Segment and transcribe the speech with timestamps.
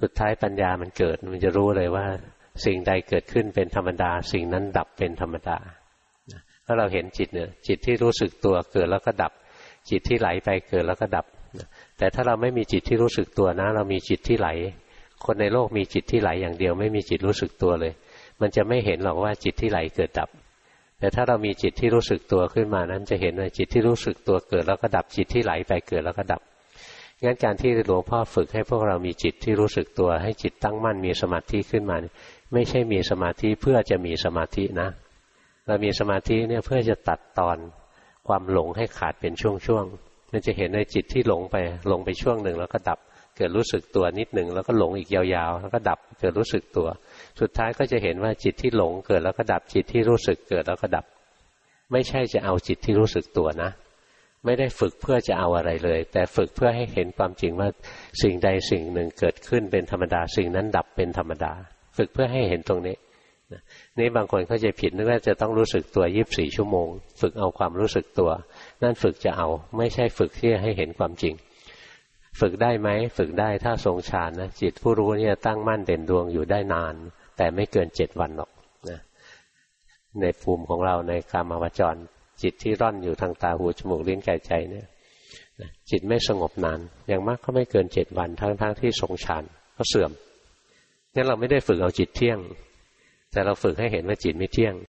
[0.00, 2.06] สุดท้ายปัญญามันเกิดมันจะรู้เลยว่า
[2.64, 5.58] สิ่งใดเกิดขึ้นเป็นธรรมดา สิ่งนั้นดับเป็นธรรมดา
[6.66, 9.32] ถ้าเราเห็นจิตเนี่ย จิตที่รู้สึกตัวเกิดแล้วก็ดับ
[9.90, 11.26] จิตที่ไหลไปเกิดแล้วก็ดับ
[11.98, 14.48] แต่ถ้าเราไม่มีจิตที่รู้สึกตัวนะ เรามีจิตที่ไหล
[15.24, 17.92] คนในโลกมีจิตที่ไหลอย่างเดียว ไม่มีจิตรู้สึกตัวเลย
[18.40, 20.28] มันจะไม่เห็นหรอกว่าจิตที่ไหลเกิดดับ
[20.98, 26.42] แต่ถ้าเรามีจิตที่รู้สึกตัวขึ้นมานั้นจะเห็นว่าจิตที่รู้สึกตัวเกิดแล้วก็ดับจิตที่ไหลไปเกิดแล้วก็ดับ
[27.24, 31.96] งั้นการที่หลวงพ่อฝึกให้พวกเรามีจิตที่รู้สึกตัว ให้จิตตั้งมั่นมีสมาธิขึ้นมา
[32.52, 34.88] ไม่ใช่มีสมาธิเพื่อจะมีสมาธินะ
[35.66, 37.56] เรามีสมาธิเนี่ยเพื่อจะตัดตอน
[38.28, 41.56] ความหลงให้ขาดเป็นช่วงๆมันจะเห็นในจิตที่หลงไป
[41.88, 42.98] หลงไปช่วงหนึ่งแล้วก็ดับ
[43.36, 46.88] เกิดรู้สึกตัวนิดหนึ่งแล้วก็หลงอีกยาวๆ แล้วก็ดับเกิดรู้สึกตัว
[47.40, 51.04] สุดท้ายก็จะเห็นว่าจิตที่หลงเกิดแล้วก็ดับจิตที่รู้สึกเกิดแล้วก็ดับ
[51.92, 53.70] ไม่ใช่จะเอาจิตที่รู้สึกตัวนะ
[54.44, 57.68] ไม่ได้ฝึกเพื่อจะเอาอะไรเลย แต่ฝึกเพื่อให้เห็นความจริงว่า
[58.22, 61.52] สิ่งใดสิ่งหนึ่งเกิดขึ้นเป็นธรรมดา สิ่งนั้นดับเป็นธรรมดา
[61.96, 62.96] ฝึกเพื่อให้เห็นตรงนี้
[63.98, 66.88] นี่บางคนเข้าใจผิดนึกว่าจะต้องรู้สึกตัวยีิบสี่ชั่วโมง
[67.20, 68.30] ฝึกเอาความรู้สึกตัว
[68.82, 71.34] นั่นฝึกจะเอา ไม่ใช่ฝึกที่ให้เห็นความจริง
[72.40, 76.94] ฝึกได้ไหมฝึกได้ถ้าทรงฌานนะจิตผู้รู้เนี่ยตั้งมั่นเด่นดวงอยู่ได้นาน
[77.36, 78.50] แต่ไม่เกินเจ็ดวันหรอก
[78.88, 78.98] นะ
[80.20, 81.96] ในภูมิของเราในกามาวจร
[82.42, 84.86] จิตที่ร่อนอยู่ทางตาหูจมูกลิ้นกายใจเนี่ย
[85.90, 89.44] จิตไม่สงบนาน อย่างมากก็ไม่เกินเจ็ดวันทั้งๆทที่ทรงฌาน
[89.76, 90.12] ก็เสื่อม
[91.14, 92.38] งั้นเราไม่ได้ฝึกเอาจิตเที่ยง
[93.32, 94.74] แต่เราฝึกให้เห็นว่าจิตไม่เที่ยง